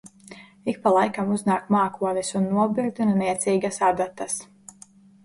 Ik 0.71 0.77
pa 0.85 0.93
laikam 0.93 1.33
uznāk 1.35 1.67
mākonis 1.75 2.31
un 2.39 2.47
nobirdina 2.55 3.13
niecīgas 3.21 3.79
adatas. 3.91 4.39